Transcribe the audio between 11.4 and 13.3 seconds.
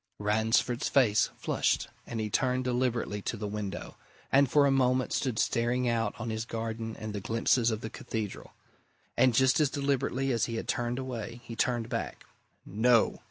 he turned back. "No!"